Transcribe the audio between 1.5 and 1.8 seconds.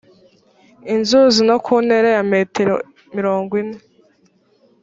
ku